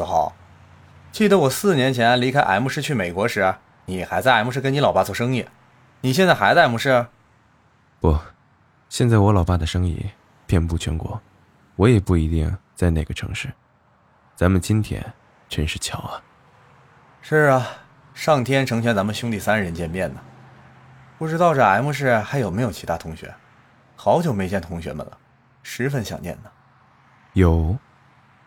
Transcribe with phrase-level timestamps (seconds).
[0.00, 0.34] 子豪。
[1.12, 3.54] 记得我四年前离开 M 市去美国时，
[3.84, 5.46] 你还在 M 市跟你老爸做生意。
[6.00, 7.06] 你现在还在 M 市？
[8.00, 8.18] 不，
[8.88, 10.06] 现在我老爸的生意
[10.46, 11.20] 遍布全国，
[11.76, 13.52] 我也不一定在哪个城市。
[14.34, 15.04] 咱们今天
[15.50, 16.22] 真是巧啊！
[17.20, 17.66] 是啊，
[18.14, 20.20] 上天成全咱们兄弟三人见面呢。
[21.18, 23.34] 不知道这 M 市还有没有其他同学？
[23.96, 25.18] 好久没见同学们了，
[25.62, 26.50] 十分想念呢。
[27.34, 27.76] 有，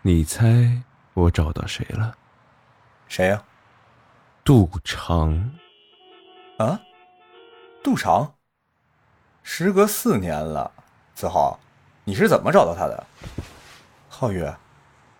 [0.00, 0.82] 你猜
[1.14, 2.14] 我找到谁了？
[3.08, 3.42] 谁呀？
[4.44, 5.52] 杜长。
[6.58, 6.80] 啊？
[7.82, 8.34] 杜长。
[9.42, 10.72] 时隔四年了，
[11.14, 11.58] 子豪，
[12.04, 13.06] 你是怎么找到他的？
[14.08, 14.44] 浩宇，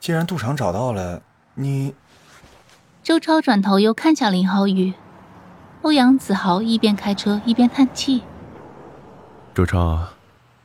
[0.00, 1.22] 既然杜长找到了
[1.54, 1.94] 你，
[3.02, 4.94] 周超转头又看向林浩宇，
[5.82, 8.22] 欧阳子豪一边开车一边叹气。
[9.54, 10.08] 周超，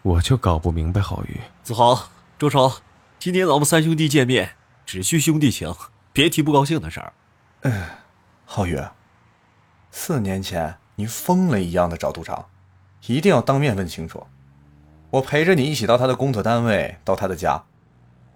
[0.02, 1.41] 我就搞不明白浩宇。
[1.61, 2.09] 子豪。
[2.38, 2.72] 周超，
[3.19, 4.55] 今天咱们三兄弟见面，
[4.91, 5.71] 只需兄弟情，
[6.11, 7.13] 别提不高兴的事儿。
[7.61, 7.99] 哎，
[8.43, 8.81] 浩宇，
[9.91, 12.47] 四年前你疯了一样的找杜长，
[13.05, 14.25] 一定要当面问清楚。
[15.11, 17.65] 我陪着你一起到他的工作单位，到他的家，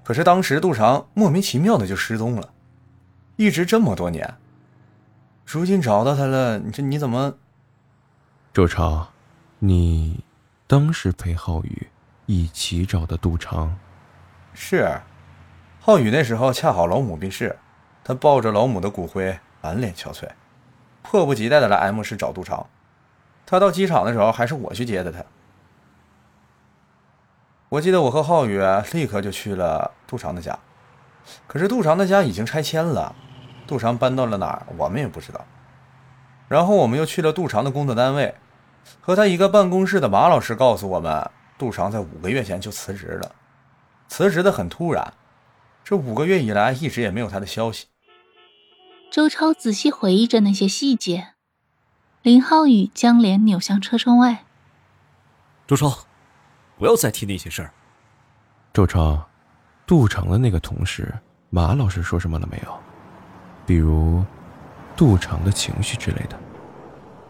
[0.04, 2.54] 可是当时杜长莫名其妙的就失踪了，
[3.36, 4.36] 一直这么多年，
[5.48, 7.34] 如今找到他了，你这你怎么？
[8.54, 9.08] 周超，
[9.58, 10.24] 你
[10.68, 11.88] 当时陪浩宇
[12.28, 13.76] 一起找的杜长。
[14.54, 15.02] 是，
[15.86, 17.58] 浩宇那时候恰好老母病逝，
[18.06, 20.30] 他抱着老母的骨灰，满脸憔悴，
[21.02, 22.66] 迫不及待的来 M 市找杜长。
[23.46, 25.22] 他到机场的时候，还是我去接的他。
[27.68, 28.62] 我记得我和浩宇
[28.94, 30.58] 立刻就去了杜长的家，
[31.48, 33.14] 可是杜长的家已经拆迁了，
[33.68, 35.46] 杜长搬到了哪儿，我们也不知道。
[36.48, 38.34] 然后我们又去了杜长的工作单位，
[39.02, 43.36] 和他一个办公室的马老师告诉我们，杜长在五个月前就辞职了。
[44.08, 45.14] 辞职的很突然，
[45.84, 47.88] 这五个月以来一直也没有他的消息。
[49.12, 51.34] 周超仔细回忆着那些细节，
[52.22, 54.46] 林浩宇将脸扭向车窗外。
[55.68, 56.06] 周超，
[56.78, 57.72] 不要再提那些事儿。
[58.74, 59.28] 周超，
[59.86, 61.14] 杜长的那个同事
[61.50, 62.80] 马老师说什么了没有？
[63.66, 64.26] 比如，
[64.96, 66.40] 杜长的情绪之类的。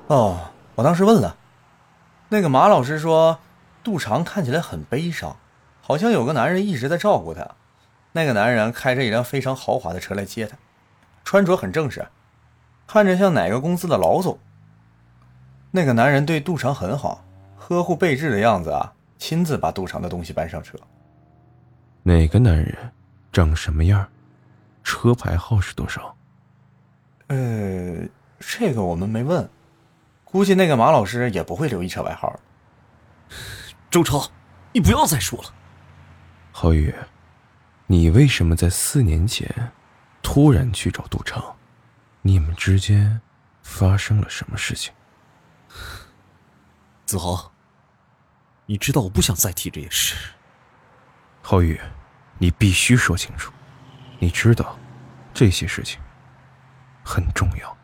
[0.07, 0.39] 哦，
[0.75, 1.35] 我当时问了，
[2.29, 3.39] 那个马老师说，
[3.83, 5.35] 杜长看起来很悲伤。
[5.81, 7.55] 好像有个男人一直在照顾他，
[8.13, 10.57] 那个男人开着一辆非常豪华的车来接他，
[11.23, 12.07] 穿着很正式，
[12.87, 14.39] 看着像哪个公司的老总。
[15.71, 17.25] 那个男人对杜长很好，
[17.57, 20.77] 呵护备至的样子啊，亲自把杜长的东西搬上车。
[22.03, 22.91] 哪个男人？
[23.31, 24.07] 长什么样？
[24.83, 26.15] 车牌号是多少？
[27.27, 28.07] 呃，
[28.39, 29.49] 这个我们没问，
[30.23, 32.39] 估计那个马老师也不会留意车牌号。
[33.89, 34.29] 周超，
[34.71, 35.49] 你不要再说了。
[36.51, 36.93] 浩宇，
[37.93, 39.71] 你为什么在四年前
[40.23, 41.55] 突然去找杜长？
[42.23, 43.21] 你们之间
[43.61, 44.91] 发生了什么事情？
[47.05, 47.53] 子豪，
[48.65, 50.15] 你知道我不想再提这件事。
[51.43, 51.79] 浩宇，
[52.39, 53.53] 你必须说清楚。
[54.17, 54.75] 你知道
[55.31, 56.01] 这些事情
[57.05, 57.77] 很重要。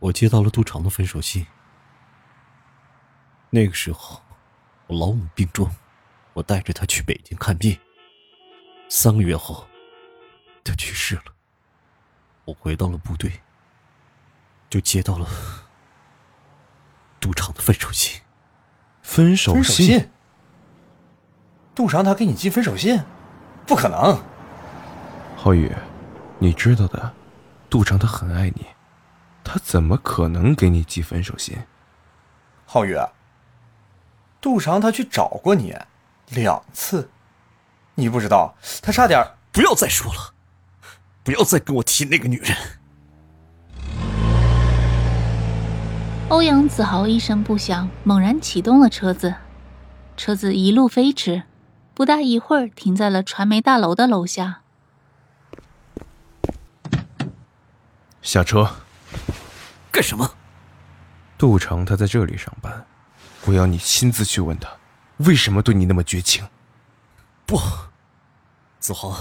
[0.00, 1.46] 我接到了杜长的分手信。
[3.48, 4.20] 那个时候。
[4.86, 5.70] 我老母病重，
[6.34, 7.78] 我带着他去北京看病。
[8.88, 9.66] 三个月后，
[10.62, 11.22] 他去世了。
[12.44, 13.40] 我回到了部队，
[14.68, 15.26] 就接到了
[17.18, 18.20] 杜长的分手信。
[19.02, 20.10] 分手信？
[21.74, 23.02] 杜长他给你寄分手信？
[23.66, 24.22] 不可能！
[25.36, 25.72] 浩宇，
[26.38, 27.14] 你知道的，
[27.70, 28.66] 杜长他很爱你，
[29.42, 31.56] 他怎么可能给你寄分手信？
[32.66, 32.96] 浩宇。
[34.40, 35.74] 杜长他去找过你
[36.30, 37.10] 两次，
[37.94, 40.34] 你不知道，他差点不要再说了，
[41.22, 42.56] 不要再跟我提那个女人。
[46.28, 49.34] 欧阳子豪一声不响，猛然启动了车子，
[50.16, 51.44] 车子一路飞驰，
[51.92, 54.62] 不大一会儿停在了传媒大楼的楼下。
[58.22, 58.76] 下车。
[59.92, 60.28] 干什么？
[61.38, 62.84] 杜成他在这里上班。
[63.44, 64.68] 我要你亲自去问他，
[65.18, 66.44] 为什么对你那么绝情？
[67.46, 67.56] 不，
[68.80, 69.16] 子豪，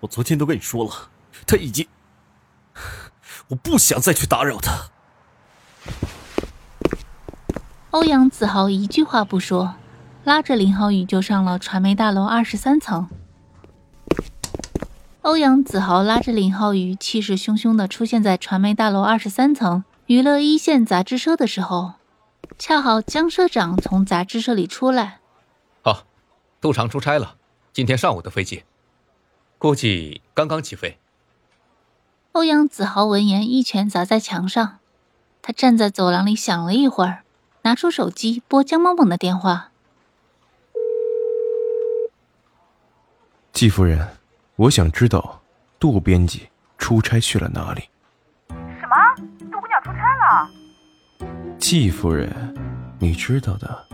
[0.00, 1.08] 我昨天都跟你说了，
[1.46, 1.86] 他已经，
[3.48, 4.90] 我不想再去打扰他。
[7.90, 9.76] 欧阳子豪一句话不说，
[10.24, 13.08] 拉着林浩宇就上了传媒大楼二十三层。
[15.22, 21.94] 欧阳子豪拉着林浩宇，气势汹汹的出现在传媒大楼二十三层娱乐一线杂志社的时候，
[22.58, 25.20] 恰好江社长从杂志社里出来。
[26.56, 27.36] 哦，杜长出差了，
[27.72, 28.64] 今天上午的飞机，
[29.58, 30.98] 估计刚刚起飞。
[32.32, 34.78] 欧阳子豪闻言，一拳砸在墙上，
[35.42, 37.22] 他站在走廊里想了一会儿。
[37.62, 39.72] 拿出手机拨江萌萌的电话。
[43.52, 44.16] 季夫人，
[44.54, 45.42] 我想知道
[45.80, 46.48] 杜编辑
[46.78, 47.88] 出差去了哪里。
[48.48, 48.96] 什么？
[49.50, 50.48] 杜姑娘出差了？
[51.58, 52.54] 季夫人，
[53.00, 53.84] 你知道的，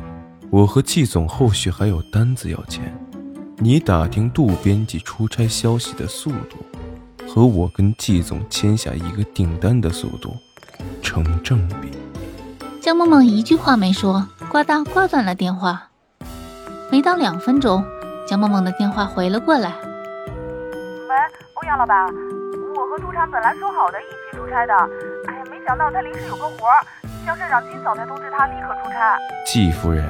[0.53, 2.83] 我和季总后续还有单子要签，
[3.57, 6.59] 你打听杜编辑出差消息的速度，
[7.27, 10.37] 和我跟季总签下一个订单的速度
[11.01, 11.91] 成正比。
[12.83, 15.89] 江梦梦一句话没说，呱嗒挂断了电话。
[16.91, 17.83] 没到两分钟，
[18.29, 19.71] 江梦梦的电话回了过来。
[19.81, 21.17] 喂，
[21.55, 22.05] 欧阳老板，
[22.77, 24.75] 我和杜长本来说好的一起出差的，
[25.29, 26.85] 哎呀，没想到他临时有个活儿，
[27.25, 29.19] 江社长今早才通知他立刻出差。
[29.47, 30.07] 季夫人，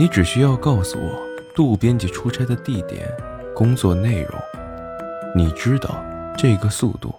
[0.00, 1.20] 你只需要告诉我
[1.54, 3.06] 杜编辑出差的地点、
[3.54, 4.40] 工作内容，
[5.36, 5.94] 你知道
[6.38, 7.14] 这个速度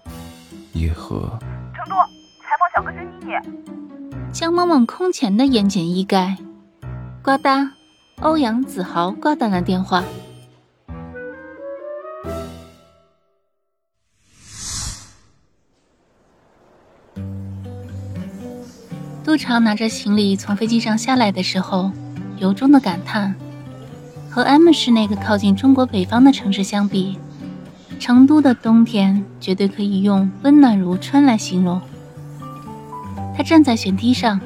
[0.73, 1.19] 也和
[1.75, 1.93] 成都
[2.41, 4.33] 采访小歌星妮妮。
[4.33, 6.35] 江萌萌空前的言简意赅。
[7.21, 7.69] 呱嗒，
[8.19, 10.03] 欧阳子豪挂断了电话。
[19.23, 21.91] 杜长拿着行李从飞机上下来的时候，
[22.41, 23.35] 由衷的感叹：
[24.27, 27.19] 和 M 市那个靠近中国北方的城市相比，
[27.99, 31.79] 成都的冬天绝对可以用温暖如春来形容。
[33.37, 34.41] 他站在舷梯上，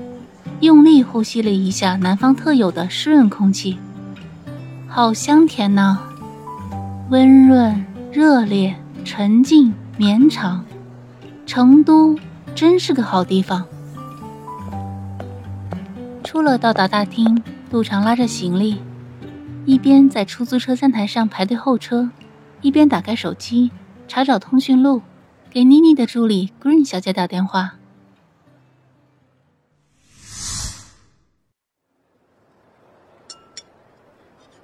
[0.59, 3.77] 用力呼吸了一下南方特有的湿润空气，
[4.89, 5.97] 好香甜呐！
[7.09, 8.75] 温润、热烈、
[9.05, 10.65] 沉静、绵长，
[11.45, 12.19] 成都
[12.53, 13.65] 真是个好地方。
[16.25, 17.41] 出了到达大厅，
[17.75, 18.79] 杜长拉着行李，
[19.65, 22.09] 一边在出租车站台上排队候车，
[22.61, 23.69] 一边打开手机
[24.07, 25.01] 查找通讯录，
[25.49, 27.75] 给妮妮的助理 Green 小姐打电话。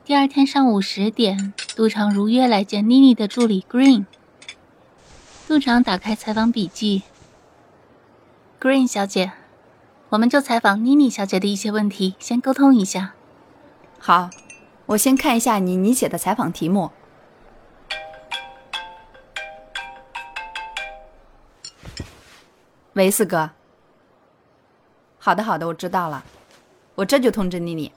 [0.06, 4.06] 第二天上午十点，杜长如约来见妮妮的助理 Green。
[5.50, 7.02] 杜长打开采访笔记
[8.58, 9.34] ：“Green 小姐，
[10.12, 13.14] 我们就采访妮妮小姐的一些问题，先沟通一下。”
[13.98, 14.30] 好，
[14.88, 16.92] 我先看一下你你写的采访题目。
[22.92, 23.52] 喂，四哥。
[25.18, 26.26] 好的，好的，我知道了，
[26.96, 27.94] 我这就通知妮妮。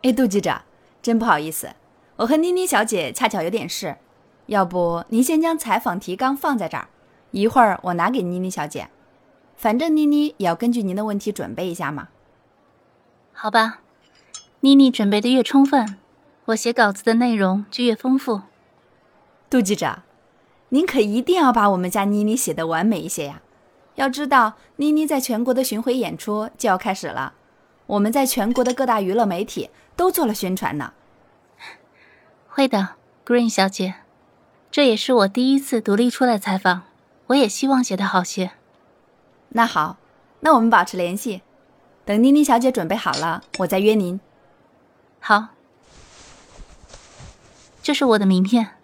[0.00, 0.62] 哎，杜记者，
[1.02, 1.74] 真不好意思，
[2.16, 3.98] 我和妮妮小姐恰巧有点事，
[4.46, 6.88] 要不您先将采访提纲放在这儿，
[7.32, 8.88] 一会儿我拿给妮妮小姐。
[9.58, 12.08] 反正妮妮也要根据您的问题准备一下嘛。
[13.34, 13.80] 好吧，
[14.60, 15.98] 妮妮准备的越充分，
[16.46, 18.40] 我写稿子的内容就越丰富。
[19.50, 20.02] 杜记者，
[20.70, 23.42] 您可一定要把我们家妮妮写的完美一些呀！
[23.96, 27.34] 要知道，妮妮在全国的巡回演出就要开始了，
[27.86, 29.68] 我们在全国的各大娱乐媒体。
[29.98, 30.92] 都做了宣传呢。
[32.46, 32.90] 会的
[33.26, 33.96] ，Green 小姐，
[34.70, 36.82] 这也是我第一次独立出来采访，
[37.26, 38.52] 我也希望写得好些。
[39.50, 39.96] 那好，
[40.40, 41.42] 那我们保持联系，
[42.04, 44.20] 等妮妮小姐准备好了，我再约您。
[45.20, 45.48] 好，
[47.82, 48.76] 这是我的名片。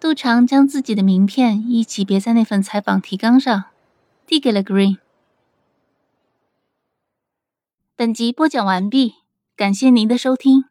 [0.00, 3.64] 杜长将自己的名片一起别在那份采访提纲上，
[4.26, 4.98] 递给了 Green。
[7.96, 9.16] 本集播讲完毕。
[9.56, 10.66] 感谢您的收听。